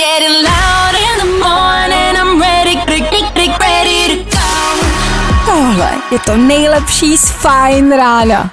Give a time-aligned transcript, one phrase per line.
[0.00, 4.48] Getting loud in the morning, I'm ready, ready, ready to go.
[5.46, 8.50] Tohle je to nejlepší z Fajn rána.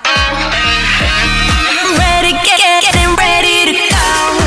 [1.69, 4.43] I'm ready, get, getting ready to go.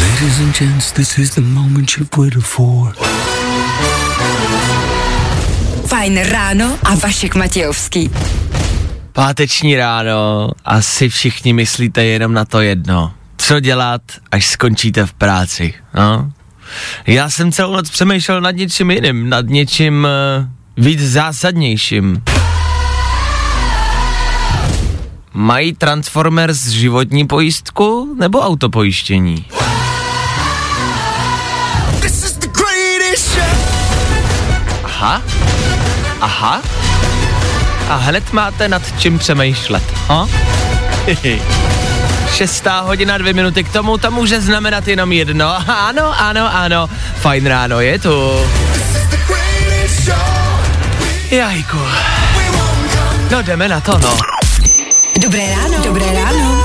[0.00, 2.94] Ladies and gents, this is the moment you've waited for.
[5.86, 8.10] Fajn ráno a Vašek Matějovský.
[9.12, 13.17] Páteční ráno, asi všichni myslíte jenom na to jedno.
[13.48, 16.32] Co dělat, až skončíte v práci, no?
[17.06, 20.06] Já jsem celou noc přemýšlel nad něčím jiným, nad něčím
[20.38, 22.22] uh, víc zásadnějším.
[25.32, 29.44] Mají Transformers životní pojistku nebo autopojištění?
[34.84, 35.22] Aha,
[36.20, 36.62] aha.
[37.88, 40.28] A hned máte nad čím přemýšlet, ha?
[42.34, 45.70] Šestá hodina, dvě minuty k tomu, to může znamenat jenom jedno.
[45.70, 48.40] Ano, ano, ano, fajn ráno je tu.
[51.30, 51.78] Jajku.
[53.30, 54.16] No jdeme na to, no.
[55.22, 55.84] Dobré ráno.
[55.84, 56.64] Dobré ráno.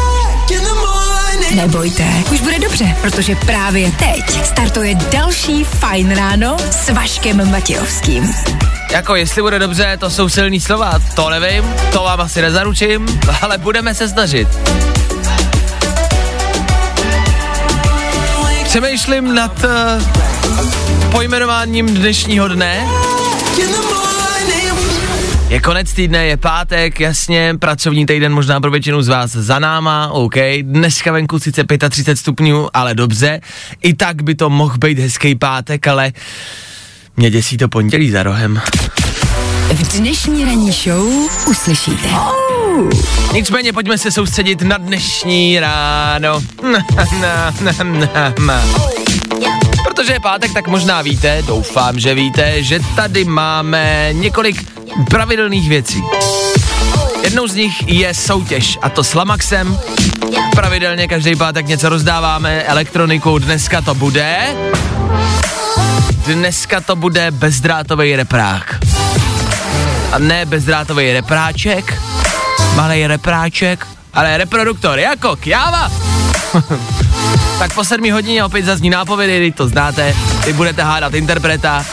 [1.56, 8.34] Nebojte, už bude dobře, protože právě teď startuje další Fajn ráno s Vaškem Matějovským.
[8.92, 13.58] Jako jestli bude dobře, to jsou silný slova, to nevím, to vám asi nezaručím, ale
[13.58, 14.48] budeme se snažit.
[18.74, 22.88] Přemýšlím nad uh, pojmenováním dnešního dne.
[25.50, 30.08] Je konec týdne, je pátek, jasně, pracovní týden možná pro většinu z vás za náma,
[30.12, 33.42] OK, dneska venku sice 35 stupňů, ale dobře,
[33.82, 36.12] i tak by to mohl být hezký pátek, ale
[37.18, 38.62] mě děsí to pondělí za rohem.
[39.74, 41.08] V dnešní ranní show
[41.48, 42.08] uslyšíte.
[43.34, 46.42] Nicméně pojďme se soustředit na dnešní ráno.
[49.84, 54.66] Protože je pátek, tak možná víte, doufám, že víte, že tady máme několik
[55.10, 56.04] pravidelných věcí.
[57.24, 59.80] Jednou z nich je soutěž, a to s Lamaxem.
[60.56, 64.48] Pravidelně každý pátek něco rozdáváme, elektroniku, dneska to bude...
[66.26, 68.80] Dneska to bude bezdrátový reprák.
[70.14, 72.02] A ne bezdrátový repráček,
[72.76, 75.92] malý repráček, ale reproduktor, jako kjáva.
[77.60, 80.16] tak po sedmi hodině opět zazní nápovědy, když to znáte,
[80.46, 81.86] vy budete hádat interpreta.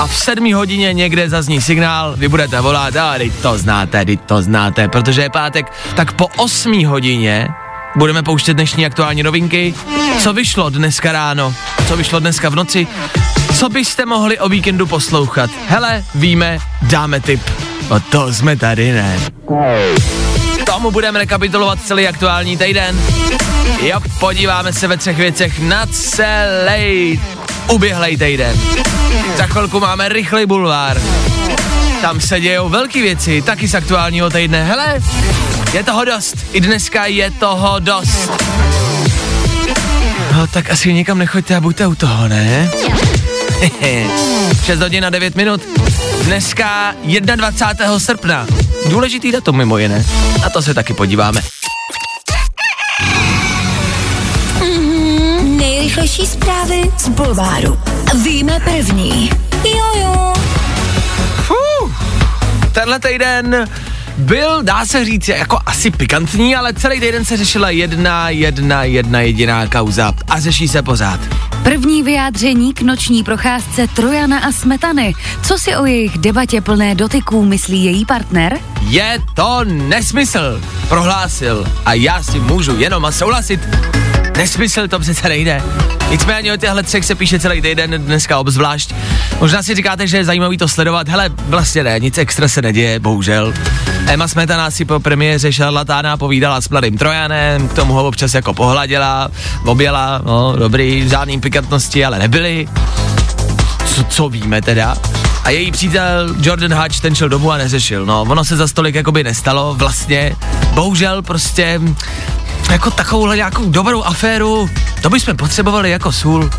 [0.00, 4.20] A v sedmi hodině někde zazní signál, vy budete volat, a teď to znáte, teď
[4.26, 7.48] to znáte, protože je pátek, tak po osmi hodině
[7.96, 9.74] budeme pouštět dnešní aktuální novinky,
[10.18, 11.54] co vyšlo dneska ráno,
[11.88, 12.86] co vyšlo dneska v noci,
[13.58, 15.50] co byste mohli o víkendu poslouchat.
[15.68, 17.40] Hele, víme, dáme tip.
[17.88, 19.20] O to jsme tady, ne?
[20.66, 23.00] Tomu budeme rekapitulovat celý aktuální týden.
[23.82, 27.20] Jo, podíváme se ve třech věcech na celý
[27.70, 28.56] uběhlej týden.
[29.36, 31.00] Za chvilku máme rychlej bulvár.
[32.00, 34.64] Tam se dějou velké věci, taky z aktuálního týdne.
[34.64, 35.00] Hele,
[35.72, 36.36] je toho dost.
[36.52, 38.30] I dneska je toho dost.
[40.36, 42.70] No, tak asi nikam nechoďte a buďte u toho, ne?
[44.64, 45.62] 6 hodin a 9 minut.
[46.24, 46.94] Dneska
[47.36, 47.98] 21.
[47.98, 48.46] srpna.
[48.90, 50.04] Důležitý datum mimo jiné.
[50.46, 51.40] A to se taky podíváme.
[55.42, 57.80] Nejrychlejší zprávy z Bulváru.
[58.22, 59.30] Víme první.
[59.64, 60.32] Jojo.
[62.72, 63.68] Tenhle týden
[64.18, 69.20] byl, dá se říct, jako asi pikantní, ale celý týden se řešila jedna, jedna, jedna
[69.20, 71.20] jediná kauza a řeší se pořád.
[71.68, 75.14] První vyjádření k noční procházce Trojana a Smetany.
[75.42, 78.58] Co si o jejich debatě plné dotyků myslí její partner?
[78.80, 83.60] Je to nesmysl, prohlásil a já si můžu jenom souhlasit.
[84.38, 85.62] Nesmysl to přece nejde.
[86.10, 88.94] Nicméně o těchto třech se píše celý týden, dneska obzvlášť.
[89.40, 91.08] Možná si říkáte, že je zajímavý to sledovat.
[91.08, 93.54] Hele, vlastně ne, nic extra se neděje, bohužel.
[94.06, 98.54] Emma Smetana si po premiéře šarlatána povídala s mladým Trojanem, k tomu ho občas jako
[98.54, 99.28] pohladila,
[99.64, 102.68] objela, no dobrý, žádný pikantnosti, ale nebyly.
[103.94, 104.96] Co, co víme teda?
[105.44, 108.06] A její přítel Jordan Hatch ten šel domů a neřešil.
[108.06, 110.36] No, ono se za stolik jakoby nestalo, vlastně.
[110.74, 111.80] Bohužel prostě
[112.70, 114.70] jako takovouhle nějakou dobrou aféru,
[115.02, 116.50] to bychom potřebovali jako sůl.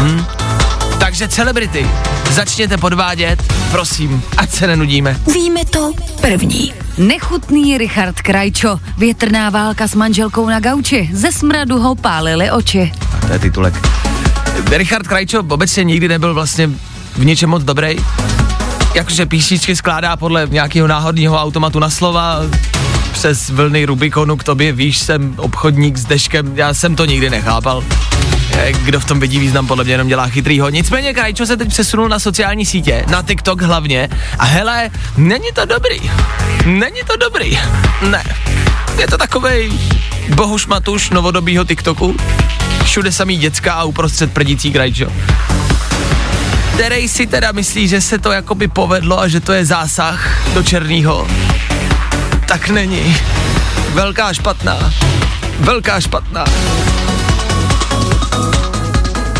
[0.00, 0.24] Hm?
[1.00, 1.90] Takže celebrity,
[2.30, 5.20] začněte podvádět, prosím, ať se nenudíme.
[5.34, 6.72] Víme to první.
[6.98, 8.80] Nechutný Richard Krajčo.
[8.98, 11.10] Větrná válka s manželkou na gauči.
[11.12, 12.92] Ze smradu ho pálily oči.
[13.22, 13.88] A to je titulek.
[14.70, 16.70] Richard Krajčo obecně nikdy nebyl vlastně
[17.14, 17.96] v něčem moc dobrý.
[18.94, 22.38] Jakože písničky skládá podle nějakého náhodného automatu na slova,
[23.12, 27.84] přes vlny Rubikonu k tobě, víš, jsem obchodník s deškem, já jsem to nikdy nechápal.
[28.84, 30.68] Kdo v tom vidí význam, podle mě jenom dělá chytrýho.
[30.68, 34.08] Nicméně Krajčo se teď přesunul na sociální sítě, na TikTok hlavně.
[34.38, 36.00] A hele, není to dobrý.
[36.66, 37.58] Není to dobrý.
[38.10, 38.24] Ne.
[38.98, 39.72] Je to takovej
[40.34, 42.16] bohuš matuš novodobýho TikToku.
[42.84, 45.06] Všude samý děcka a uprostřed prdící Krajčo
[46.74, 50.62] který si teda myslí, že se to jakoby povedlo a že to je zásah do
[50.62, 51.28] černého,
[52.52, 53.16] tak není.
[53.92, 54.92] Velká špatná.
[55.58, 56.44] Velká špatná.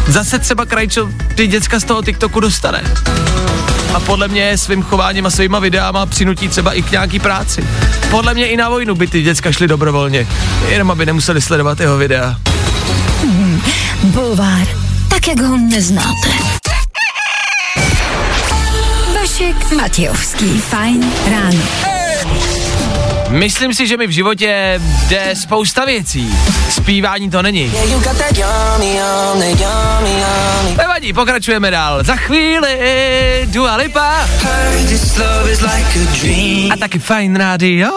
[0.09, 2.83] Zase třeba Krajčo ty děcka z toho TikToku dostane.
[3.95, 7.65] A podle mě svým chováním a svýma videama přinutí třeba i k nějaký práci.
[8.11, 10.27] Podle mě i na vojnu by ty děcka šly dobrovolně,
[10.69, 12.37] jenom aby nemuseli sledovat jeho videa.
[14.03, 14.67] Bulvár,
[15.09, 16.29] tak jak ho neznáte.
[19.15, 21.92] Vašek Matějovský, fajn ráno.
[23.33, 26.39] Myslím si, že mi v životě jde spousta věcí.
[26.71, 27.73] Zpívání to není.
[30.77, 32.05] Nevadí, pokračujeme dál.
[32.05, 32.79] Za chvíli
[33.47, 34.29] Dua Lipa.
[36.73, 37.91] A taky fajn rádio.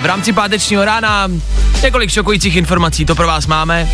[0.00, 1.28] V rámci pátečního rána
[1.82, 3.88] několik šokujících informací, to pro vás máme.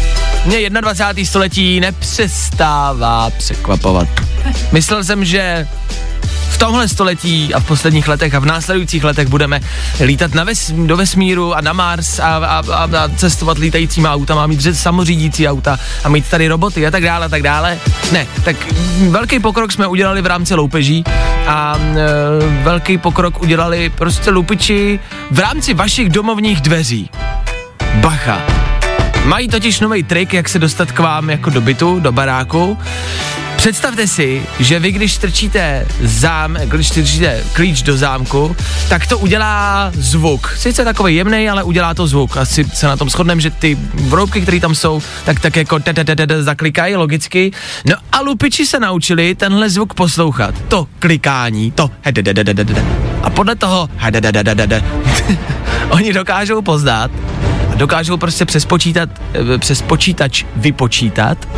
[0.45, 1.25] Mě 21.
[1.25, 4.09] století nepřestává překvapovat.
[4.73, 5.69] Myslel jsem, že
[6.51, 9.61] v tomhle století a v posledních letech a v následujících letech budeme
[10.05, 14.47] lítat na ves, do vesmíru a na Mars a, a, a, a cestovat lítajícíma autama,
[14.47, 17.79] mít samořídící auta a mít tady roboty a tak dále a tak dále.
[18.13, 18.57] Ne, tak
[19.09, 21.05] velký pokrok jsme udělali v rámci loupeží
[21.47, 25.01] a e, velký pokrok udělali prostě lupiči
[25.31, 27.11] v rámci vašich domovních dveří.
[27.95, 28.41] Bacha.
[29.25, 32.79] Mají totiž nový trik, jak se dostat k vám jako do bytu, do baráku.
[33.61, 38.57] Představte si, že vy, když strčíte zám, když strčíte klíč do zámku,
[38.89, 40.55] tak to udělá zvuk.
[40.59, 42.37] Sice takový jemný, ale udělá to zvuk.
[42.37, 45.79] Asi se na tom shodneme, že ty vroubky, které tam jsou, tak tak jako
[46.41, 47.51] zaklikají logicky.
[47.85, 50.55] No a lupiči se naučili tenhle zvuk poslouchat.
[50.69, 51.91] To klikání, to
[53.23, 53.89] a podle toho
[55.91, 57.11] oni dokážou poznat
[57.81, 59.09] dokážou prostě přes, počítat,
[59.55, 61.49] eh, přes počítač vypočítat,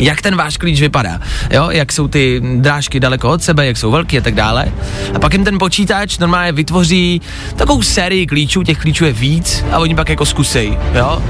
[0.00, 1.20] jak ten váš klíč vypadá,
[1.50, 4.72] jo, jak jsou ty drážky daleko od sebe, jak jsou velké a tak dále.
[5.14, 7.20] A pak jim ten počítač normálně vytvoří
[7.56, 11.22] takovou sérii klíčů, těch klíčů je víc a oni pak jako zkusej, jo.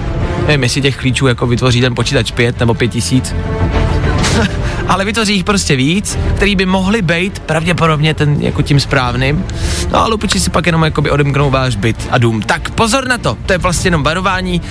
[0.47, 3.35] Nevím, jestli těch klíčů jako vytvoří ten počítač pět nebo pět tisíc.
[4.89, 9.45] ale vytvoří jich prostě víc, který by mohly být pravděpodobně ten jako tím správným.
[9.93, 12.43] No a lupiči si pak jenom jakoby odemknou váš byt a dům.
[12.43, 14.63] Tak pozor na to, to je vlastně jenom varování.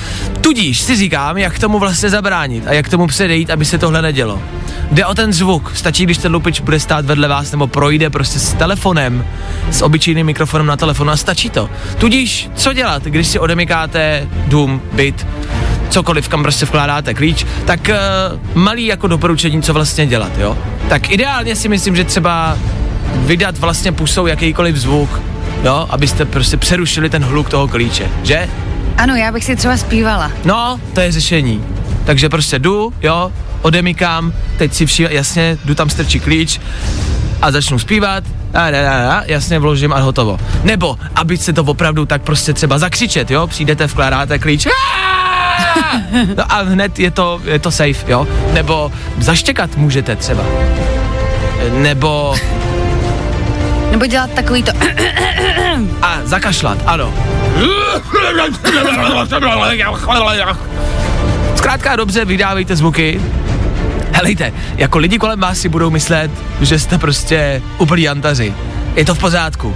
[0.42, 4.42] Tudíž si říkám, jak tomu vlastně zabránit a jak tomu předejít, aby se tohle nedělo.
[4.92, 5.72] Jde o ten zvuk.
[5.76, 9.26] Stačí, když ten lupič bude stát vedle vás nebo projde prostě s telefonem,
[9.72, 11.70] s obyčejným mikrofonem na telefonu a stačí to.
[11.98, 15.28] Tudíž, co dělat, když si odemykáte dům, byt,
[15.90, 20.58] cokoliv, kam prostě vkládáte klíč, tak uh, malý jako doporučení, co vlastně dělat, jo.
[20.90, 22.58] Tak ideálně si myslím, že třeba
[23.16, 25.22] vydat vlastně pusou jakýkoliv zvuk,
[25.64, 28.50] jo, abyste prostě přerušili ten hluk toho klíče, že?
[28.98, 30.32] Ano, já bych si třeba zpívala.
[30.46, 31.64] No, to je řešení.
[32.06, 33.32] Takže prostě jdu, jo,
[33.62, 36.60] odemykám, teď si vši, jasně, jdu tam strčí klíč
[37.42, 40.40] a začnu zpívat, a, a, a, a, jasně vložím a hotovo.
[40.64, 44.68] Nebo, aby se to opravdu tak prostě třeba zakřičet, jo, přijdete, vkládáte klíč,
[46.38, 50.44] no a hned je to, je to safe, jo, nebo zaštěkat můžete třeba,
[51.72, 52.36] nebo
[53.92, 54.72] Nebo dělat takový to...
[56.02, 57.14] a zakašlat, ano.
[61.56, 63.22] Zkrátka dobře, vydávejte zvuky.
[64.12, 68.54] Helejte, jako lidi kolem vás si budou myslet, že jste prostě úplný antaři.
[68.96, 69.76] Je to v pořádku.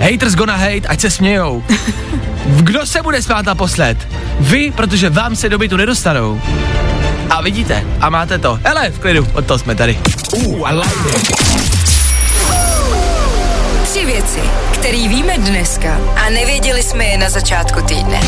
[0.00, 1.64] Haters gonna hate, ať se smějou.
[2.46, 4.08] Kdo se bude smát naposled?
[4.40, 6.40] Vy, protože vám se do bytu nedostanou.
[7.30, 8.60] A vidíte, a máte to.
[8.64, 9.98] Hele, v klidu, od toho jsme tady.
[10.36, 11.77] Uh, I like it.
[14.08, 14.40] Věci,
[14.74, 18.20] které víme dneska a nevěděli jsme je na začátku týdne.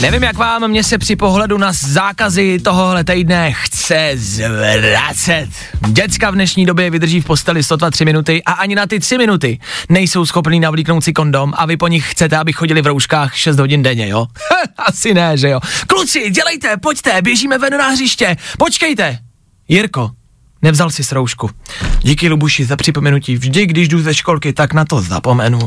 [0.00, 5.48] Nevím jak vám, mě se při pohledu na zákazy tohohle týdne chce zvracet.
[5.88, 9.58] Děcka v dnešní době vydrží v posteli 102 minuty a ani na ty 3 minuty
[9.88, 13.58] nejsou schopní navlíknout si kondom a vy po nich chcete, aby chodili v rouškách 6
[13.58, 14.26] hodin denně, jo?
[14.78, 15.60] Asi ne, že jo?
[15.86, 19.18] Kluci, dělejte, pojďte, běžíme ven na hřiště, počkejte.
[19.68, 20.10] Jirko,
[20.62, 21.50] nevzal si roušku.
[22.00, 25.58] Díky Lubuši za připomenutí, vždy, když jdu ze školky, tak na to zapomenu.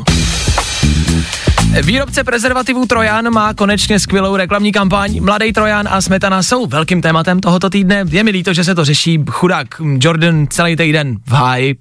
[1.82, 5.20] Výrobce prezervativů Trojan má konečně skvělou reklamní kampaň.
[5.24, 8.06] Mladý Trojan a smetana jsou velkým tématem tohoto týdne.
[8.10, 9.20] Je mi líto, že se to řeší.
[9.30, 9.68] Chudák
[10.00, 11.76] Jordan celý týden v háji.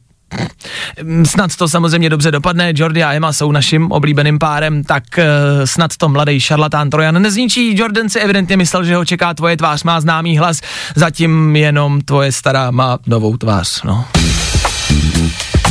[1.25, 5.25] Snad to samozřejmě dobře dopadne, Jordi a Emma jsou naším oblíbeným párem, tak uh,
[5.65, 7.79] snad to mladý šarlatán Trojan nezničí.
[7.79, 10.61] Jordan si evidentně myslel, že ho čeká tvoje tvář, má známý hlas,
[10.95, 14.05] zatím jenom tvoje stará má novou tvář, no.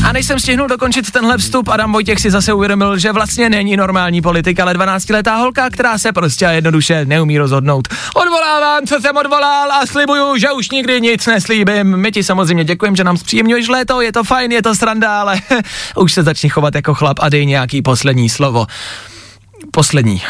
[0.03, 3.77] A než jsem stihnul dokončit tenhle vstup, Adam Vojtěch si zase uvědomil, že vlastně není
[3.77, 7.87] normální politik, ale 12-letá holka, která se prostě a jednoduše neumí rozhodnout.
[8.15, 11.97] Odvolávám, co jsem odvolal a slibuju, že už nikdy nic neslíbím.
[11.97, 15.41] My ti samozřejmě děkujeme, že nám zpříjemňuješ léto, je to fajn, je to sranda, ale
[15.95, 18.67] už se začni chovat jako chlap a dej nějaký poslední slovo.
[19.71, 20.21] Poslední.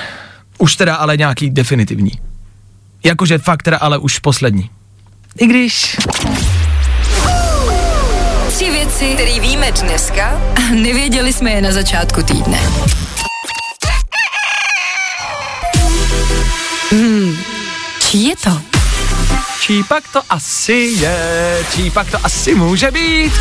[0.58, 2.12] Už teda ale nějaký definitivní.
[3.04, 4.70] Jakože fakt teda ale už poslední.
[5.40, 5.98] I když...
[9.02, 12.60] Věci, které víme dneska a nevěděli jsme je na začátku týdne.
[16.92, 17.38] Hmm,
[18.00, 18.62] čí je to?
[19.62, 23.34] Čí pak to asi je, čí pak to asi může být.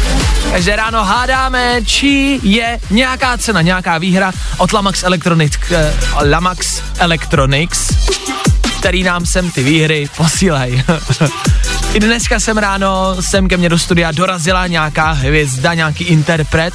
[0.53, 5.95] Každé ráno hádáme, čí je nějaká cena, nějaká výhra od Lamax Electronics, eh,
[6.31, 7.91] Lamax Electronics,
[8.79, 10.85] který nám sem ty výhry posílají.
[11.95, 16.75] I dneska jsem ráno sem ke mně do studia dorazila nějaká hvězda, nějaký interpret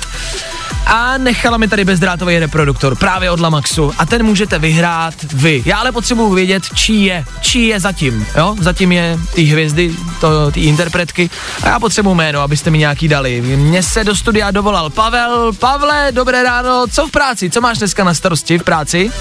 [0.86, 5.64] a nechala mi tady bezdrátový reproduktor právě od Lamaxu a ten můžete vyhrát vy.
[5.66, 8.56] Já ale potřebuju vědět, čí je, čí je zatím, jo?
[8.60, 11.30] Zatím je ty hvězdy, to, ty interpretky
[11.64, 13.42] a já potřebuju jméno, abyste mi nějaký dali.
[13.42, 15.54] Mně se do studia dovolal Pavel.
[15.54, 19.12] Pavle, dobré ráno, co v práci, co máš dneska na starosti v práci?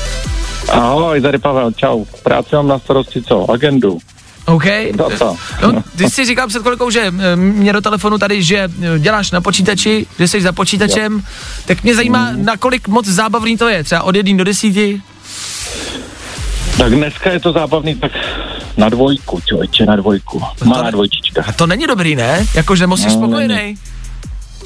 [0.68, 2.04] Ahoj, tady Pavel, čau.
[2.22, 3.50] Práci mám na starosti co?
[3.50, 3.98] Agendu.
[4.46, 4.64] OK.
[4.98, 5.36] To co?
[5.62, 9.30] No, ty jsi říkal před chvilkou, že eh, mě do telefonu tady, že eh, děláš
[9.30, 11.22] na počítači, že jsi za počítačem,
[11.66, 12.44] tak mě zajímá, Mm.
[12.44, 15.00] na kolik moc zábavný to je, třeba od 1 do 10.
[16.78, 18.12] Tak dneska je to zábavný, tak
[18.76, 20.42] na dvojku, člověče, na dvojku.
[20.64, 21.44] Malá dvojčička.
[21.46, 22.46] A to není dobrý, ne?
[22.54, 23.74] Jakože moc jsi No, spokojený.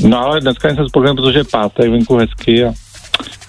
[0.01, 2.73] No ale dneska jsem spokojený, protože je pátek, venku hezky a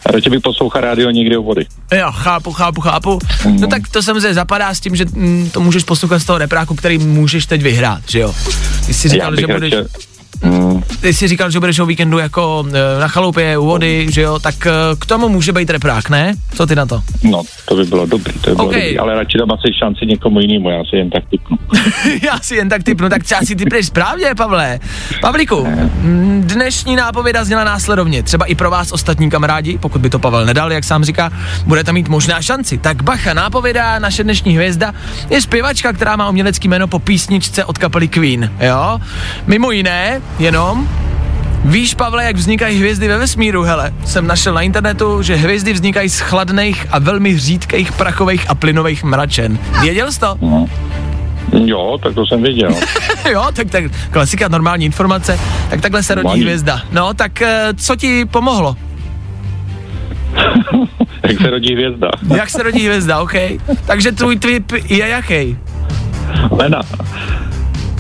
[0.06, 1.66] radši bych poslouchal rádio někdy u vody.
[1.98, 3.20] Jo, chápu, chápu, chápu.
[3.46, 3.70] No Mm.
[3.70, 6.98] tak to samozřejmě zapadá s tím, že mm, to můžeš poslouchat z toho repráku, který
[6.98, 8.36] můžeš teď vyhrát, že jo?
[8.86, 9.90] Ty jsi říkal, že budeš, radši,
[11.02, 14.40] ty jsi říkal, že budeš o víkendu jako eh, na chalupě u vody, že jo?
[14.40, 16.34] Tak eh, k tomu může být reprák, ne?
[16.56, 17.02] Co ty na to?
[17.24, 18.74] no, to by bylo dobrý, to by bylo OK.
[18.74, 21.58] dobrý, ale radši dám asi šanci někomu jinému, já si jen tak typnu.
[22.24, 24.80] Já si jen tak typnu, tak třeba si typneš správně, Pavle.
[25.22, 25.68] Pavlíku,
[26.02, 28.24] mm, dnešní nápověda zněla následovně.
[28.24, 31.32] Třeba i pro vás ostatní kamarádi, pokud by to Pavel nedal, jak sám říká,
[31.66, 32.78] budete mít možná šanci.
[32.78, 34.94] Tak bacha, nápověda, naše dnešní hvězda
[35.30, 39.00] je zpěvačka, která má umělecký jméno po písničce od kapely Queen, jo?
[39.48, 40.88] Mimo jiné, jenom
[41.66, 43.94] Víš, Pavle, jak vznikají hvězdy ve vesmíru, hele?
[44.06, 49.04] Jsem našel na internetu, že hvězdy vznikají z chladných a velmi řídkých prachových a plynových
[49.04, 49.60] mračen.
[49.82, 50.38] Věděl jsi to?
[51.66, 52.76] Jo, tak to jsem viděl.
[53.32, 55.40] jo, tak, tak klasika, normální informace.
[55.70, 56.44] Tak takhle se rodí Normální.
[56.44, 56.82] hvězda.
[56.92, 58.76] No, tak eh, co ti pomohlo?
[61.24, 62.08] Jak se rodí hvězda.
[62.36, 63.34] Jak se rodí hvězda, OK?
[63.86, 65.58] Takže tvůj tip je jaký?
[66.52, 66.82] Lena.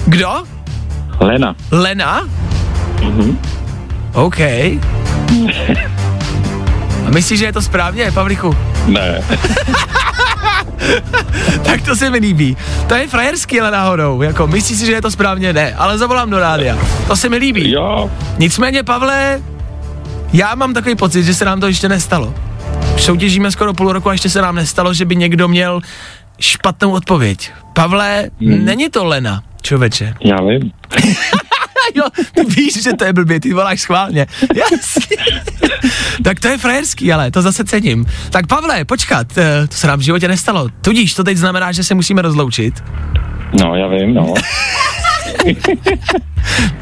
[0.06, 0.44] Kdo?
[1.20, 1.56] Lena.
[1.72, 2.28] Lena?
[3.04, 3.40] Mhm.
[4.14, 4.40] OK.
[7.06, 8.56] A myslíš, že je to správně, Pavlichu?
[8.88, 9.22] Ne.
[11.64, 12.58] Tak to se mi líbí.
[12.88, 14.22] To je frajerský, ale náhodou.
[14.22, 15.54] Jako, myslíš si, že je to správně?
[15.54, 16.78] Ne, ale zavolám do rádia.
[17.08, 17.72] To se mi líbí.
[17.72, 19.42] Jo, Nicméně, Pavle,
[20.34, 22.34] já mám takový pocit, že se nám to ještě nestalo.
[22.98, 25.82] Soutěžíme skoro půl roku a ještě se nám nestalo, že by někdo měl
[26.40, 27.52] špatnou odpověď.
[27.74, 28.66] Pavle, hmm.
[28.66, 30.14] není to Lena, člověče.
[30.26, 30.72] já vím.
[31.96, 34.28] jo, ty víš, že to je blbě, ty voláš schválně.
[34.56, 35.18] Jasně.
[36.24, 38.06] tak to je frajerský, ale to zase cením.
[38.30, 40.68] Tak Pavle, počkat, eh, to se nám v životě nestalo.
[40.82, 42.84] Tudíž to teď znamená, že se musíme rozloučit.
[43.64, 44.34] No, já vím, no.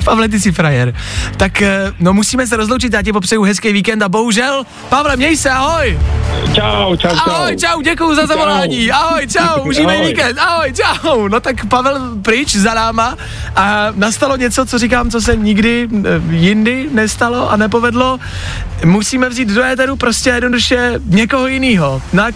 [0.05, 0.93] Pavle, ty jsi frajer.
[1.37, 5.37] Tak, eh, no musíme se rozloučit, já ti popřeju hezký víkend a bohužel, Pavle, měj
[5.37, 5.99] se, ahoj!
[6.53, 7.31] Čau, čau, čau.
[7.31, 8.91] Ahoj, čau, děkuju za zavolání.
[8.91, 10.07] Ahoj, čau, užívej Ahoj.
[10.07, 10.39] víkend.
[10.39, 11.27] Ahoj, čau.
[11.27, 13.17] No tak Pavel pryč za náma
[13.55, 18.19] a nastalo něco, co říkám, co se nikdy eh, jindy nestalo a nepovedlo.
[18.85, 22.01] Musíme vzít do éteru prostě jednoduše někoho jiného.
[22.15, 22.35] Tak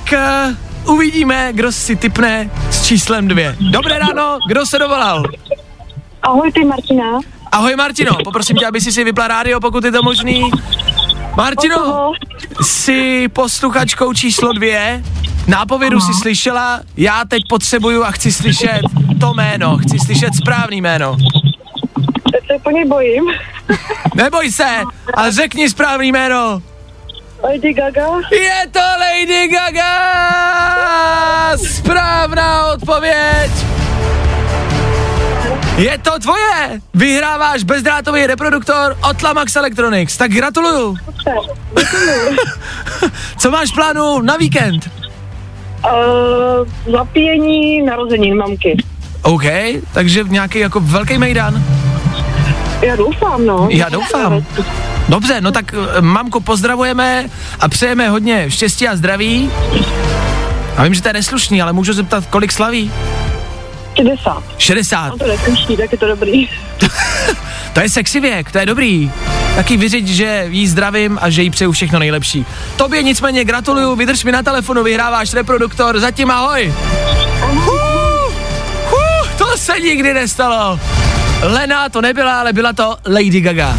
[0.85, 3.55] uh, uvidíme, kdo si typne s číslem dvě.
[3.71, 5.23] Dobré ráno, kdo se dovolal?
[6.21, 7.19] Ahoj, ty Martina.
[7.51, 10.51] Ahoj Martino, poprosím tě, aby si si vypla rádio, pokud je to možný.
[11.35, 12.11] Martino,
[12.61, 15.03] jsi posluchačkou číslo dvě.
[15.47, 18.81] Nápovědu si slyšela, já teď potřebuju a chci slyšet
[19.19, 21.17] to jméno, chci slyšet správný jméno.
[22.31, 23.23] Teď se po něj bojím.
[24.15, 24.81] Neboj se,
[25.13, 26.61] ale řekni správný jméno.
[27.43, 28.07] Lady Gaga.
[28.31, 29.97] Je to Lady Gaga!
[31.57, 33.51] Správná odpověď!
[35.77, 36.81] Je to tvoje!
[36.93, 40.95] Vyhráváš bezdrátový reproduktor od Lamax Electronics, tak gratuluju!
[43.37, 44.89] Co máš v plánu na víkend?
[45.83, 48.77] Uh, zapíjení narozenin mamky.
[49.21, 49.43] OK,
[49.93, 51.63] takže nějaký jako velký mejdan.
[52.81, 53.67] Já doufám, no.
[53.71, 54.45] Já doufám.
[55.09, 57.25] Dobře, no tak eh, mamku pozdravujeme
[57.59, 59.51] a přejeme hodně štěstí a zdraví.
[60.77, 62.91] A vím, že to je neslušný, ale můžu zeptat, kolik slaví?
[63.95, 64.43] 60.
[64.57, 65.09] 60.
[65.09, 66.49] No to neslyší, tak je to dobrý.
[67.73, 69.11] To je sexy věk, to je dobrý.
[69.55, 72.45] Taky vyřiď, že jí zdravím a že jí přeju všechno nejlepší.
[72.75, 76.73] Tobě nicméně gratuluju, vydrž mi na telefonu, vyhráváš reproduktor, zatím ahoj.
[77.41, 78.33] Huh,
[78.89, 80.79] huh, to se nikdy nestalo.
[81.41, 83.77] Lena to nebyla, ale byla to Lady Gaga.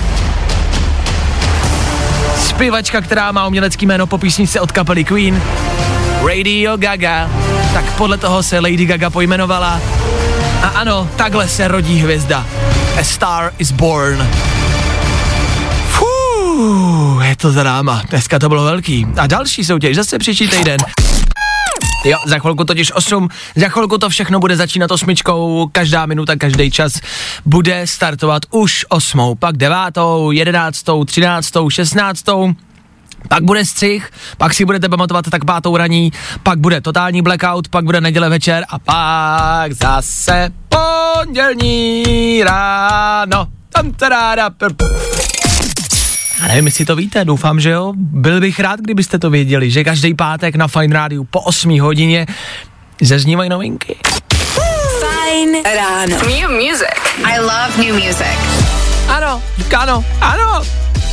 [2.38, 5.42] Zpěvačka, která má umělecký jméno po písničce od kapely Queen.
[6.26, 7.30] Radio Gaga.
[7.72, 9.80] Tak podle toho se Lady Gaga pojmenovala.
[10.62, 12.46] A ano, takhle se rodí hvězda.
[13.00, 14.28] A star is born.
[15.86, 18.02] Fuh, je to za náma.
[18.10, 19.06] Dneska to bylo velký.
[19.16, 20.76] A další soutěž zase příští týden.
[22.04, 26.70] Jo, za chvilku totiž 8, za chvilku to všechno bude začínat osmičkou, každá minuta, každý
[26.70, 27.00] čas
[27.44, 32.54] bude startovat už osmou, pak devátou, jedenáctou, třináctou, šestnáctou,
[33.28, 36.12] pak bude střih, pak si budete pamatovat tak pátou raní,
[36.42, 43.46] pak bude totální blackout, pak bude neděle večer a pak zase pondělní ráno.
[43.68, 44.50] Tam taráda,
[46.42, 47.92] já nevím, jestli to víte, doufám, že jo.
[47.96, 52.26] Byl bych rád, kdybyste to věděli, že každý pátek na Fine Radio po 8 hodině
[53.00, 53.96] zaznívají novinky.
[55.00, 56.16] Fajn ráno.
[56.26, 57.02] New music.
[57.24, 58.38] I love new music.
[59.08, 59.42] Ano,
[59.78, 60.62] ano, ano,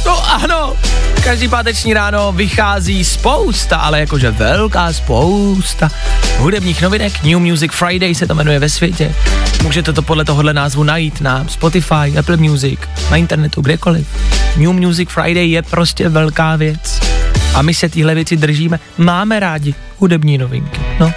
[0.05, 0.75] no ano.
[1.23, 5.89] Každý páteční ráno vychází spousta, ale jakože velká spousta
[6.37, 7.23] hudebních novinek.
[7.23, 9.15] New Music Friday se to jmenuje ve světě.
[9.63, 12.79] Můžete to podle tohohle názvu najít na Spotify, Apple Music,
[13.11, 14.07] na internetu, kdekoliv.
[14.57, 16.99] New Music Friday je prostě velká věc.
[17.53, 18.79] A my se tyhle věci držíme.
[18.97, 21.11] Máme rádi hudební novinky, no.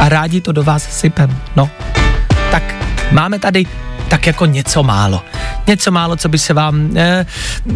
[0.00, 1.70] A rádi to do vás sypem, no.
[2.50, 2.74] Tak
[3.12, 3.66] máme tady
[4.08, 5.22] tak jako něco málo.
[5.66, 7.26] Něco málo, co by se vám, eh,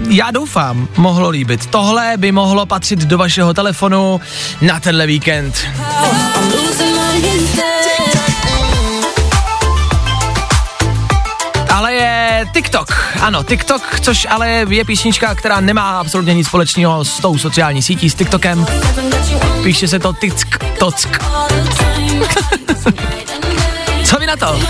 [0.09, 1.67] já doufám, mohlo líbit.
[1.67, 4.21] Tohle by mohlo patřit do vašeho telefonu
[4.61, 5.55] na tenhle víkend.
[11.71, 17.21] Ale je TikTok, ano, TikTok, což ale je písnička, která nemá absolutně nic společného s
[17.21, 18.67] tou sociální sítí, s TikTokem.
[19.63, 21.19] Píše se to Tick Tock.
[24.05, 24.61] Co vy na to?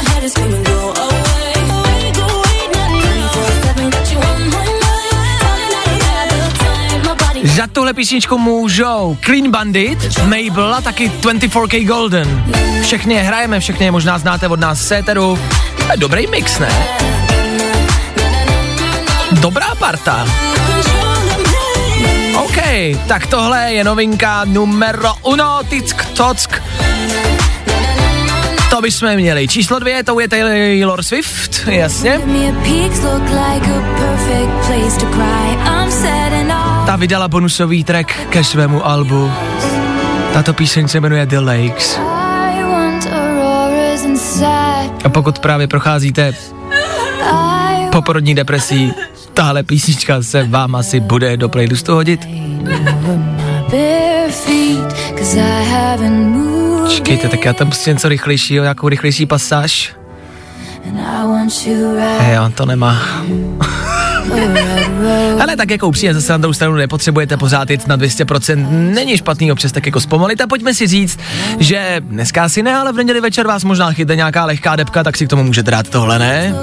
[7.56, 12.44] Za tuhle písničku můžou Clean Bandit, Mabel a taky 24K Golden.
[12.82, 15.38] Všechny je hrajeme, všechny je možná znáte od nás Séteru.
[15.96, 16.68] Dobrý mix, ne?
[19.32, 20.26] Dobrá parta.
[22.34, 22.56] OK,
[23.06, 26.62] tak tohle je novinka numero uno, tick tock.
[28.70, 29.48] To bychom měli.
[29.48, 32.20] Číslo dvě, to je Taylor Swift, jasně.
[36.90, 39.30] Ta vydala bonusový track ke svému albu.
[40.32, 42.00] Tato píseň se jmenuje The Lakes.
[45.04, 46.34] A pokud právě procházíte
[47.92, 48.92] poporodní depresí,
[49.34, 52.28] tahle písnička se vám asi bude do playlistu hodit.
[56.88, 59.94] Čekejte, tak já tam pustím něco rychlejšího, nějakou rychlejší pasáž.
[62.18, 63.02] Hej, on to nemá.
[65.40, 69.52] Ale tak jako upřímně zase na druhou stranu nepotřebujete pořád jít na 200%, není špatný
[69.52, 71.18] občas tak jako zpomalit a pojďme si říct,
[71.58, 75.16] že dneska asi ne, ale v neděli večer vás možná chytne nějaká lehká depka, tak
[75.16, 76.54] si k tomu můžete dát tohle, ne?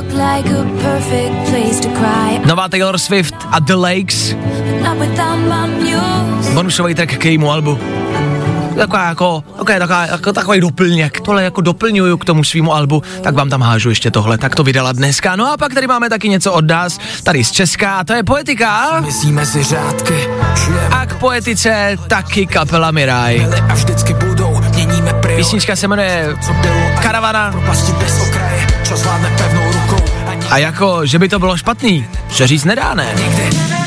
[2.45, 4.35] Nová Taylor Swift a The Lakes,
[6.53, 7.79] bonusový track k jejímu albu.
[8.77, 13.35] Taková jako, okay, taková, jako takový doplněk, tohle jako doplňuju k tomu svýmu albu, tak
[13.35, 15.35] vám tam hážu ještě tohle, tak to vydala dneska.
[15.35, 18.23] No a pak tady máme taky něco od nás, tady z Česka, a to je
[18.23, 19.01] poetika.
[19.01, 20.27] Myslíme si řádky,
[20.91, 23.47] A k poetice taky kapela Miraj.
[23.69, 25.13] a vždycky budou, měníme.
[25.35, 26.35] Písnička se jmenuje
[27.01, 27.53] Karavana
[30.49, 33.15] a nikdy jako, že by to bylo špatný, že říct nedá, ne?
[33.15, 33.86] Stojím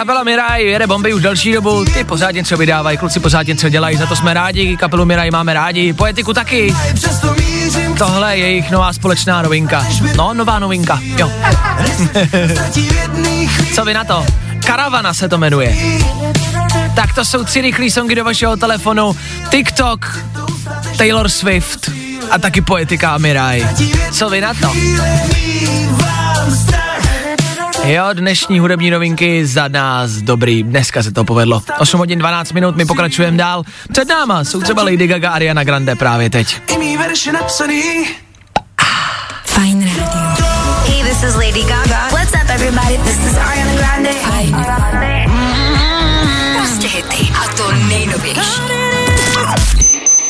[0.00, 3.96] Kapela Miraj jede bomby už delší dobu, ty pořád něco vydávají, kluci pořád něco dělají,
[3.96, 6.74] za to jsme rádi, kapelu Miraj máme rádi, poetiku taky.
[7.98, 9.86] Tohle je jejich nová společná novinka.
[10.16, 11.32] No, nová novinka, jo.
[13.74, 14.26] Co vy na to?
[14.66, 15.76] Karavana se to jmenuje.
[16.94, 19.16] Tak to jsou tři rychlý songy do vašeho telefonu.
[19.48, 20.18] TikTok,
[20.98, 21.90] Taylor Swift
[22.30, 23.68] a taky poetika a Mirai.
[24.12, 24.72] Co vy na to?
[27.84, 30.62] Jo, dnešní hudební novinky za nás dobrý.
[30.62, 31.62] Dneska se to povedlo.
[31.78, 33.62] 8 hodin 12 minut, my pokračujeme dál.
[33.92, 36.60] Před náma jsou třeba Lady Gaga a Ariana Grande právě teď.
[39.44, 40.46] Fajn rádio.
[40.86, 42.08] Hey, this is Lady Gaga.
[42.10, 42.98] What's up, everybody?
[42.98, 44.10] This is Ariana Grande.
[44.12, 44.66] Fajn.
[46.56, 47.32] Prostě hity.
[47.44, 48.89] A to nejnovější.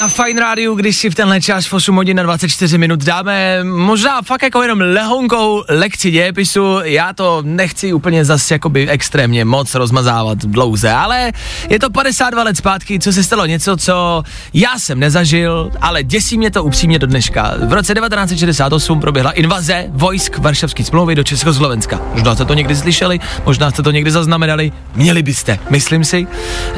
[0.01, 3.65] Na Fine Rádiu, když si v tenhle čas v 8 hodin na 24 minut dáme
[3.65, 9.75] možná fakt jako jenom lehonkou lekci dějepisu, já to nechci úplně zase jakoby extrémně moc
[9.75, 11.33] rozmazávat dlouze, ale
[11.69, 14.23] je to 52 let zpátky, co se stalo něco, co
[14.55, 17.55] já jsem nezažil, ale děsí mě to upřímně do dneška.
[17.69, 22.01] V roce 1968 proběhla invaze vojsk Varšavské smlouvy do Československa.
[22.13, 26.27] Možná jste to někdy slyšeli, možná jste to někdy zaznamenali, měli byste, myslím si.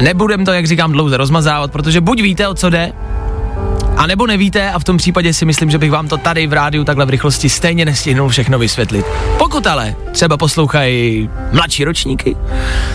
[0.00, 2.92] Nebudem to, jak říkám, dlouze rozmazávat, protože buď víte, o co jde,
[4.02, 6.52] a nebo nevíte a v tom případě si myslím, že bych vám to tady v
[6.52, 9.06] rádiu takhle v rychlosti stejně nestihnul všechno vysvětlit.
[9.38, 12.36] Pokud ale třeba poslouchají mladší ročníky,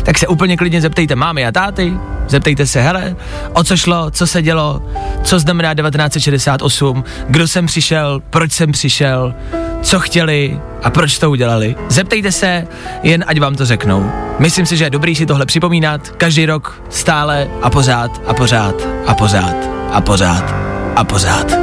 [0.04, 1.94] tak se úplně klidně zeptejte mámy a táty,
[2.28, 3.16] zeptejte se, hele,
[3.54, 4.82] o co šlo, co se dělo,
[5.24, 9.36] co znamená 1968, kdo jsem přišel, proč jsem přišel,
[9.82, 11.76] co chtěli a proč to udělali.
[11.90, 12.68] Zeptejte se,
[13.04, 14.12] jen ať vám to řeknou.
[14.40, 18.76] Myslím si, že je dobrý si tohle připomínat každý rok, stále a pořád a pořád
[19.08, 19.56] a pořád
[19.92, 20.67] a pořád
[20.98, 21.54] a pořád.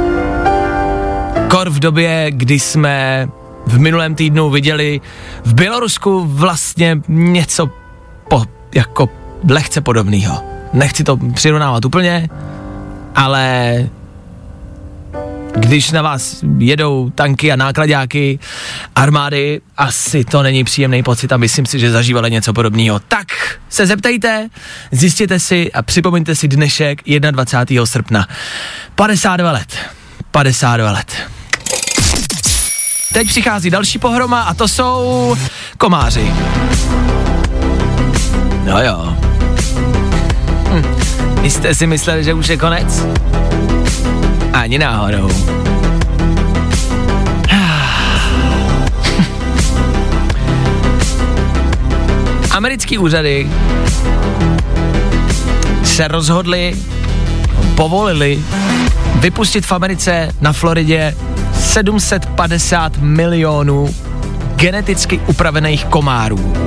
[1.47, 3.27] Kor v době, kdy jsme
[3.67, 5.01] v minulém týdnu viděli
[5.45, 7.69] v Bělorusku vlastně něco
[8.29, 8.43] po,
[8.75, 9.09] jako
[9.49, 10.43] lehce podobného.
[10.73, 12.29] Nechci to přirovnávat úplně,
[13.15, 13.75] ale
[15.55, 18.39] když na vás jedou tanky a nákladáky
[18.95, 22.99] armády, asi to není příjemný pocit a myslím si, že zažívali něco podobného.
[22.99, 23.27] Tak
[23.69, 24.49] se zeptejte,
[24.91, 27.85] zjistěte si a připomeňte si dnešek 21.
[27.85, 28.27] srpna.
[28.95, 29.77] 52 let.
[30.31, 31.11] 52 let.
[33.13, 35.35] Teď přichází další pohroma a to jsou
[35.77, 36.33] komáři.
[38.63, 39.17] No jo.
[40.69, 40.83] Hm.
[41.41, 43.05] Vy jste si mysleli, že už je konec?
[44.53, 45.31] Ani náhodou.
[52.51, 53.51] Americký úřady
[55.83, 56.75] se rozhodli,
[57.75, 58.43] povolili
[59.19, 61.15] vypustit v Americe na Floridě
[61.53, 63.95] 750 milionů
[64.55, 66.53] geneticky upravených komárů.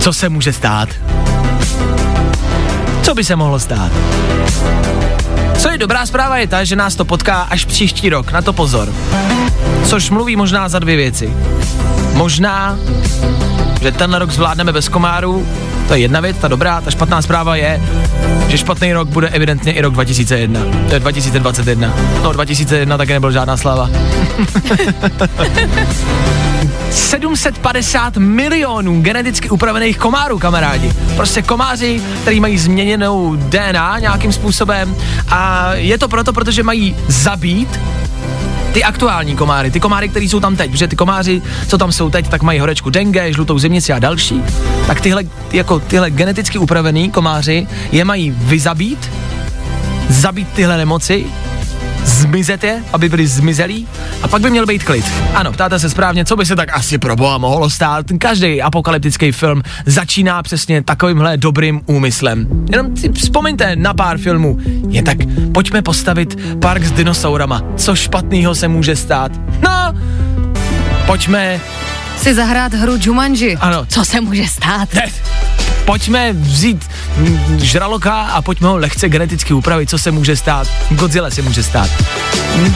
[0.00, 0.88] Co se může stát?
[3.02, 3.92] Co by se mohlo stát?
[5.58, 8.52] Co je dobrá zpráva je ta, že nás to potká až příští rok, na to
[8.52, 8.88] pozor.
[9.84, 11.32] Což mluví možná za dvě věci.
[12.14, 12.78] Možná,
[13.80, 15.46] že ten rok zvládneme bez komárů,
[15.88, 17.82] to je jedna věc, ta dobrá, ta špatná zpráva je,
[18.48, 20.60] že špatný rok bude evidentně i rok 2001.
[20.88, 21.94] To je 2021.
[22.22, 23.90] No 2001 taky nebyl žádná sláva.
[26.90, 30.92] 750 milionů geneticky upravených komárů, kamarádi.
[31.16, 34.96] Prostě komáři, který mají změněnou DNA nějakým způsobem
[35.28, 37.80] a je to proto, protože mají zabít
[38.72, 42.10] ty aktuální komáry, ty komáry, které jsou tam teď, protože ty komáři, co tam jsou
[42.10, 44.42] teď, tak mají horečku dengue, žlutou zimnici a další,
[44.86, 49.10] tak tyhle, jako tyhle geneticky upravený komáři je mají vyzabít,
[50.08, 51.26] zabít tyhle nemoci,
[52.04, 53.88] zmizet je, aby byli zmizelí
[54.22, 55.04] a pak by měl být klid.
[55.34, 58.06] Ano, ptáte se správně, co by se tak asi pro boha mohlo stát.
[58.18, 62.46] Každý apokalyptický film začíná přesně takovýmhle dobrým úmyslem.
[62.72, 64.58] Jenom si vzpomeňte na pár filmů.
[64.88, 65.18] Je tak,
[65.54, 67.62] pojďme postavit park s dinosaurama.
[67.76, 69.32] Co špatného se může stát?
[69.62, 69.94] No,
[71.06, 71.60] pojďme
[72.20, 73.56] Si zahrát hru Jumanji.
[73.56, 73.86] Ano.
[73.88, 74.94] Co se může stát?
[74.94, 75.06] ne,
[75.84, 76.84] pojďme vzít
[77.58, 80.68] žraloka a pojďme ho lehce geneticky upravit, co se může stát.
[80.90, 81.90] Godzilla se může stát.
[82.56, 82.74] Hm,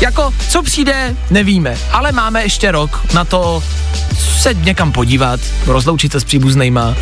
[0.00, 3.62] Jako, co přijde, nevíme, ale máme ještě rok na to
[4.18, 6.94] se někam podívat, rozloučit se s příbuznejma,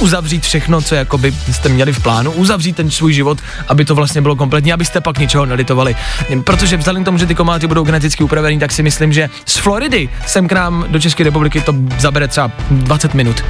[0.00, 4.22] uzavřít všechno, co jakoby jste měli v plánu, uzavřít ten svůj život, aby to vlastně
[4.22, 5.96] bylo kompletní, abyste pak ničeho nelitovali.
[6.44, 9.56] Protože vzhledem k tomu, že ty komáři budou geneticky upravený, tak si myslím, že z
[9.56, 13.44] Floridy sem k nám do České republiky to zabere třeba 20 minut.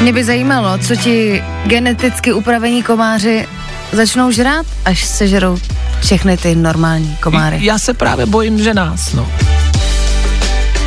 [0.00, 3.46] Mě by zajímalo, co ti geneticky upravení komáři
[3.92, 5.58] začnou žrát, až sežerou
[6.00, 7.58] všechny ty normální komáry.
[7.60, 9.32] Já se právě bojím, že nás, no.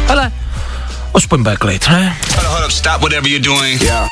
[0.10, 0.32] Ale
[1.14, 2.18] aspoň bude klid, ne?
[2.46, 3.82] Hold up, stop whatever you're doing.
[3.82, 4.10] Yeah.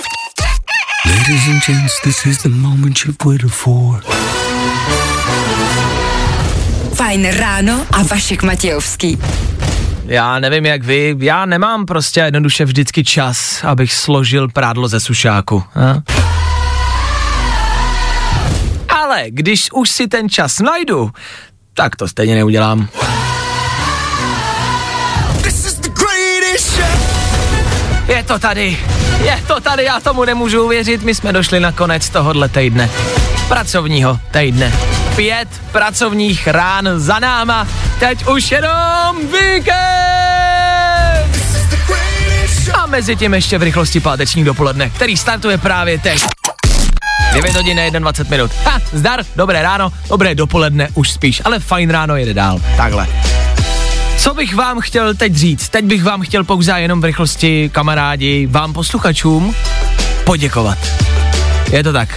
[1.06, 4.04] Ladies and gents, this is the moment you've waited for.
[6.94, 9.18] Fajn ráno a Vašek Matějovský.
[10.10, 15.64] Já nevím jak vy, já nemám prostě jednoduše vždycky čas, abych složil prádlo ze sušáku.
[15.76, 16.02] A?
[18.90, 21.12] Ale když už si ten čas najdu,
[21.74, 22.88] tak to stejně neudělám.
[28.08, 28.78] Je to tady,
[29.24, 32.90] je to tady, já tomu nemůžu uvěřit, my jsme došli na konec tohohle týdne.
[33.48, 34.74] Pracovního týdne.
[35.16, 37.68] Pět pracovních rán za náma,
[38.00, 39.70] teď už jenom víkend!
[42.74, 46.26] A mezi tím ještě v rychlosti páteční dopoledne, který startuje právě teď.
[47.34, 48.52] 9 hodin a 21 minut.
[48.66, 52.60] Ha, zdar, dobré ráno, dobré dopoledne už spíš, ale fajn ráno jede dál.
[52.78, 53.08] Takhle.
[54.18, 55.70] Co bych vám chtěl teď říct?
[55.70, 59.56] Teď bych vám chtěl pouze jenom v rychlosti, kamarádi, vám posluchačům
[60.24, 60.78] poděkovat.
[61.72, 62.10] Je to tak.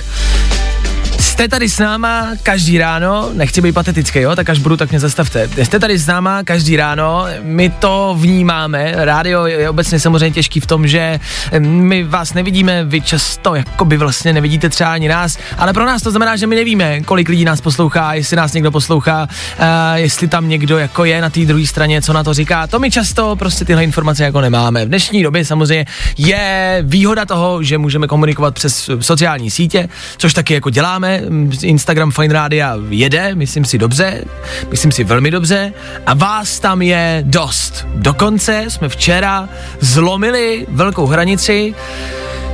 [1.33, 5.01] Jste tady s náma každý ráno, nechci být patetický, jo, tak až budu, tak mě
[5.01, 5.49] zastavte.
[5.63, 10.67] Jste tady s náma každý ráno, my to vnímáme, rádio je obecně samozřejmě těžký v
[10.67, 11.21] tom, že
[11.59, 16.03] my vás nevidíme, vy často jako by vlastně nevidíte třeba ani nás, ale pro nás
[16.03, 20.29] to znamená, že my nevíme, kolik lidí nás poslouchá, jestli nás někdo poslouchá, uh, jestli
[20.29, 22.67] tam někdo jako je na té druhé straně, co na to říká.
[22.67, 24.85] To my často prostě tyhle informace jako nemáme.
[24.85, 25.87] V dnešní době samozřejmě
[26.19, 31.22] je výhoda toho, že můžeme komunikovat přes sociální sítě, což taky jako děláme.
[31.63, 34.25] Instagram Fine Rádia jede, myslím si dobře,
[34.71, 35.73] myslím si velmi dobře
[36.07, 37.87] a vás tam je dost.
[37.95, 39.49] Dokonce jsme včera
[39.81, 41.75] zlomili velkou hranici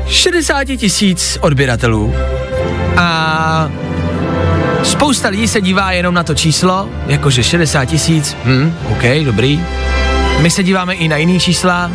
[0.07, 2.15] 60 tisíc odběratelů
[2.97, 3.71] a
[4.83, 9.61] spousta lidí se dívá jenom na to číslo, jakože 60 tisíc, hm, OK, dobrý.
[10.41, 11.91] My se díváme i na jiný čísla,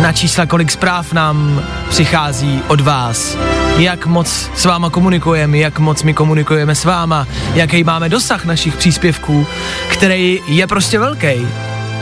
[0.00, 3.36] na čísla, kolik zpráv nám přichází od vás,
[3.78, 8.76] jak moc s váma komunikujeme, jak moc my komunikujeme s váma, jaký máme dosah našich
[8.76, 9.46] příspěvků,
[9.88, 11.48] který je prostě velký.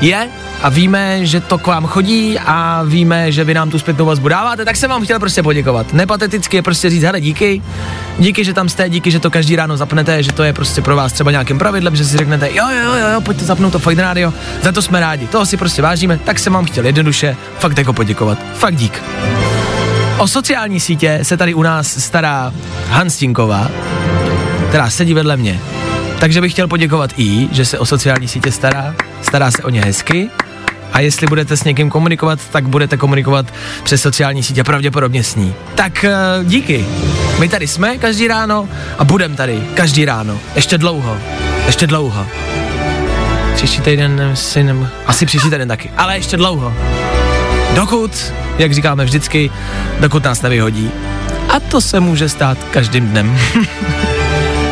[0.00, 0.28] Je
[0.62, 4.28] a víme, že to k vám chodí a víme, že vy nám tu zpětnou vazbu
[4.28, 5.92] dáváte, tak jsem vám chtěl prostě poděkovat.
[5.92, 7.62] Nepateticky je prostě říct, hele, díky,
[8.18, 10.96] díky, že tam jste, díky, že to každý ráno zapnete, že to je prostě pro
[10.96, 13.98] vás třeba nějakým pravidlem, že si řeknete, jo, jo, jo, jo pojďte zapnout to Fajn
[13.98, 17.78] Radio, za to jsme rádi, toho si prostě vážíme, tak jsem vám chtěl jednoduše fakt
[17.78, 18.38] jako poděkovat.
[18.54, 19.02] Fakt dík.
[20.18, 22.52] O sociální sítě se tady u nás stará
[22.88, 23.70] Hanstinková,
[24.68, 25.60] která sedí vedle mě.
[26.18, 29.80] Takže bych chtěl poděkovat i, že se o sociální sítě stará, stará se o ně
[29.84, 30.30] hezky
[30.92, 33.46] a jestli budete s někým komunikovat, tak budete komunikovat
[33.82, 35.54] přes sociální sítě, pravděpodobně s ní.
[35.74, 36.86] Tak eh, díky.
[37.38, 40.38] My tady jsme každý ráno a budem tady každý ráno.
[40.54, 41.18] Ještě dlouho.
[41.66, 42.26] Ještě dlouho.
[43.54, 44.88] Příští týden si nem...
[45.06, 46.72] Asi příští týden taky, ale ještě dlouho.
[47.74, 49.50] Dokud, jak říkáme vždycky,
[50.00, 50.90] dokud nás nevyhodí.
[51.48, 53.38] A to se může stát každým dnem.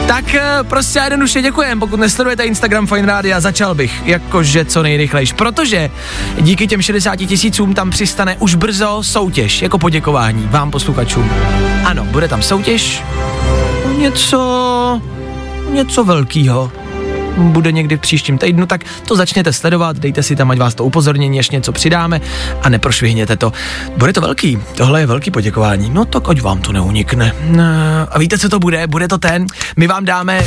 [0.07, 4.83] Tak eh, prostě a jednoduše děkujem, pokud nesledujete Instagram Fine Rádia, začal bych jakože co
[4.83, 5.91] nejrychlejš, protože
[6.41, 11.31] díky těm 60 tisícům tam přistane už brzo soutěž, jako poděkování vám posluchačům.
[11.85, 13.03] Ano, bude tam soutěž,
[13.99, 15.01] něco,
[15.73, 16.73] něco velkýho
[17.37, 20.85] bude někdy v příštím týdnu, tak to začněte sledovat, dejte si tam, ať vás to
[20.85, 22.20] upozornění, ještě něco přidáme
[22.62, 23.53] a neprošvihněte to.
[23.97, 27.33] Bude to velký, tohle je velký poděkování, no tak ať vám to neunikne.
[27.49, 27.64] No,
[28.11, 28.87] a víte, co to bude?
[28.87, 30.44] Bude to ten, my vám dáme...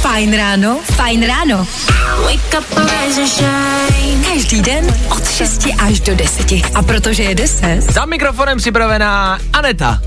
[0.00, 1.66] Fajn ráno, fajn ráno.
[4.32, 6.52] Každý den od 6 až do 10.
[6.74, 10.00] A protože je 10, Za mikrofonem připravená Aneta.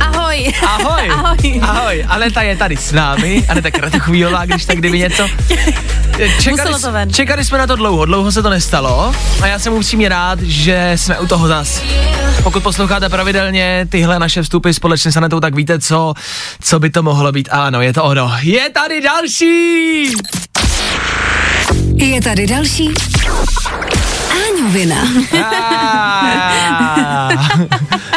[0.00, 0.52] Ahoj.
[0.66, 1.10] Ahoj.
[1.10, 1.60] Ahoj.
[1.62, 2.04] Ahoj.
[2.08, 3.44] Aneta je tady s námi.
[3.48, 5.28] Aneta Kratochvílová, když tak kdyby něco.
[6.40, 7.12] Čekali, Muselo to ven.
[7.12, 10.92] čekali jsme na to dlouho, dlouho se to nestalo a já jsem upřímně rád, že
[10.96, 11.82] jsme u toho zas.
[12.42, 16.14] Pokud posloucháte pravidelně tyhle naše vstupy společně s Anetou, tak víte, co,
[16.62, 17.48] co by to mohlo být.
[17.52, 18.32] Ano, je to ono.
[18.42, 20.12] Je tady další!
[21.96, 22.90] Je tady další
[24.48, 24.96] Áňovina.
[25.42, 27.38] Ah.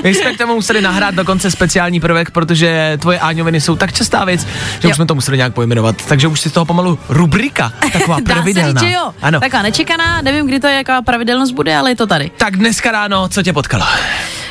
[0.03, 4.25] My jsme k tomu museli nahrát dokonce speciální prvek, protože tvoje áňoviny jsou tak častá
[4.25, 4.41] věc,
[4.79, 4.89] že jo.
[4.89, 6.05] Už jsme to museli nějak pojmenovat.
[6.05, 8.81] Takže už si z toho pomalu rubrika, taková Dá se pravidelná.
[8.81, 9.13] říct, že jo.
[9.21, 9.39] Ano.
[9.39, 12.31] Taková nečekaná, nevím, kdy to je, jaká pravidelnost bude, ale je to tady.
[12.37, 13.85] Tak dneska ráno, co tě potkalo?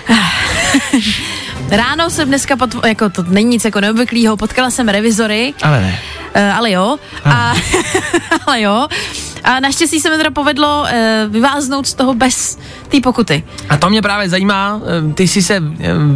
[1.71, 5.99] Ráno jsem dneska, pot, jako to není nic jako neobvyklého, potkala jsem revizory, Ale ne.
[6.37, 7.55] uh, ale jo, a,
[8.47, 8.89] ale jo.
[9.45, 10.89] A naštěstí se mi teda povedlo uh,
[11.33, 13.43] vyváznout z toho bez té pokuty.
[13.69, 15.63] A to mě právě zajímá, eh, ty jsi se eh,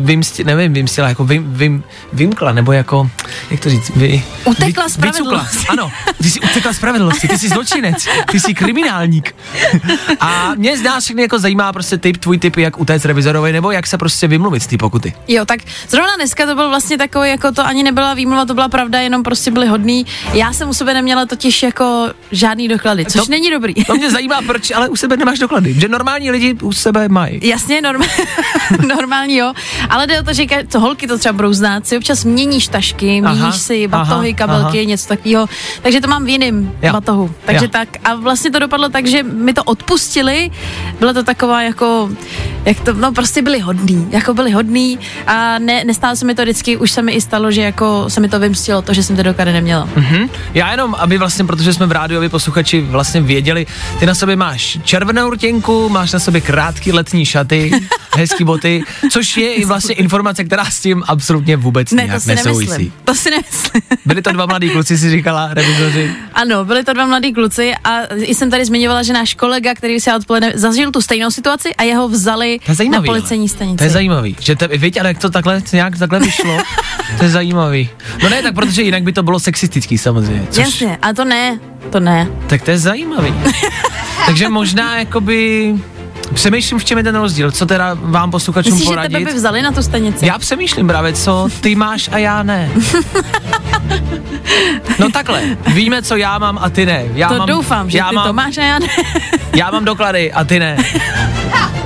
[0.02, 3.10] vymsti, nevím, vymstila, jako vym, vym, vymkla, nebo jako,
[3.50, 5.56] jak to říct, vy, Utekla vy, spravedlnosti.
[5.58, 5.72] vycukla.
[5.72, 9.34] Ano, ty jsi utekla spravedlnosti, ty jsi zločinec, ty jsi kriminálník.
[10.20, 13.70] A mě z nás všechny jako zajímá prostě typ, tvůj typ, jak utéct revizorovi, nebo
[13.70, 15.12] jak se prostě vymluvit z té pokuty.
[15.28, 18.68] Jo, tak zrovna dneska to byl vlastně takový, jako to ani nebyla výmluva, to byla
[18.68, 20.06] pravda, jenom prostě byli hodný.
[20.32, 23.74] Já jsem u sebe neměla totiž jako žádný doklady, což To- není dobrý.
[23.84, 27.40] To mě zajímá, proč, ale u sebe nemáš doklady, že normální lidi u sebe mají.
[27.42, 28.08] Jasně, normál,
[28.88, 29.52] normální, jo.
[29.90, 33.20] Ale jde o to, že to holky to třeba budou znát, si občas měníš tašky,
[33.20, 34.88] měníš Aha, si batohy, aha, kabelky, aha.
[34.88, 35.46] něco takového.
[35.82, 37.30] Takže to mám v jiném Jo, batohu.
[37.44, 37.70] Takže jo.
[37.70, 37.88] tak.
[38.04, 40.50] A vlastně to dopadlo tak, že mi to odpustili.
[40.98, 42.10] Byla to taková jako,
[42.64, 46.42] jak to, no prostě byli hodný, jako byli hodný a ne, nestálo se mi to
[46.42, 49.16] vždycky, už se mi i stalo, že jako se mi to vymstilo, to, že jsem
[49.16, 49.88] ty doklady neměla.
[49.96, 50.28] Mhm.
[50.54, 53.66] Já jenom, aby vlastně, protože jsme v rádiu, aby posluchači vlastně věděli,
[53.98, 57.70] ty na sobě máš červenou rtěnku, máš na sobě krátký letní šaty,
[58.16, 62.22] hezký boty, což je i vlastně informace, která s tím absolutně vůbec Ne, to nějak
[62.22, 62.70] si nesouvisí.
[62.70, 62.92] nemyslím.
[63.04, 63.82] To si nemyslím.
[64.06, 66.10] Byli to dva mladí kluci, si říkala, revizoři.
[66.34, 70.12] Ano, byli to dva mladí kluci a jsem tady zmiňovala, že náš kolega, který si
[70.12, 73.76] odpoledne zažil tu stejnou situaci a jeho vzali To je zajímavý, na policejní stanici.
[73.76, 76.58] To je zajímavý, že te, víš, ale jak to takhle, nějak takhle vyšlo,
[77.18, 77.88] to je zajímavý.
[78.22, 80.46] No ne, tak protože jinak by to bylo sexistický samozřejmě.
[80.50, 81.58] Což, Jasně, a to ne,
[81.90, 82.28] to ne.
[82.46, 83.34] Tak to je zajímavý.
[84.26, 85.74] Takže možná jakoby
[86.34, 89.18] přemýšlím, v čem je ten rozdíl, co teda vám posluchačům Myslíš, že poradit.
[89.18, 90.26] tebe by vzali na tu stanici?
[90.26, 92.70] Já přemýšlím právě, co ty máš a já ne.
[94.98, 97.04] No takhle, víme, co já mám a ty ne.
[97.14, 98.86] Já to mám, doufám, že já ty mám, to máš a já ne.
[99.56, 100.76] Já mám doklady a ty ne.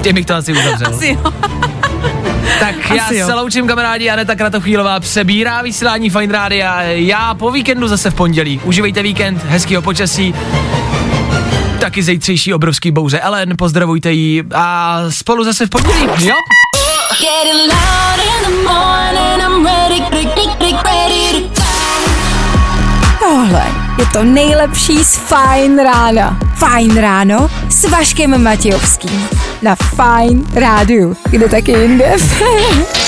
[0.02, 0.94] Tím bych to asi uzavřel.
[0.94, 1.33] Asi jo.
[2.61, 3.26] Tak já Asi jo.
[3.26, 6.83] se loučím kamarádi, Aneta Kratochvílová přebírá vysílání Fine Rádia.
[6.83, 8.61] Já po víkendu zase v pondělí.
[8.64, 10.35] Užívejte víkend, hezkýho počasí.
[11.85, 13.20] Taky zítřejší obrovský bouře.
[13.20, 16.35] Ellen, pozdravujte jí a spolu zase v pondělí, jo?
[23.20, 23.64] Tohle
[23.99, 26.38] je to nejlepší z Fajn rána.
[26.55, 29.29] Fajn ráno s Vaškem Matějovským.
[29.62, 31.16] Na Fajn rádiu.
[31.31, 32.16] Kde taky jinde?